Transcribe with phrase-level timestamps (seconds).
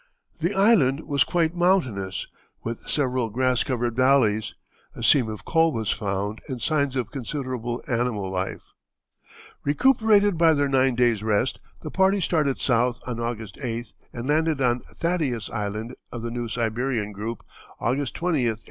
[0.39, 2.25] The island was quite mountainous,
[2.63, 4.55] with several grass covered valleys;
[4.95, 8.63] a seam of coal was found and signs of considerable animal life.
[8.63, 9.17] [Illustration:
[9.61, 12.99] Where the Bodies were Found.] Recuperated by their nine days' rest, the party started south
[13.05, 17.45] on August 8th, and landed on Thaddeus Island, of the New Siberian group,
[17.79, 18.57] August 20, 1881.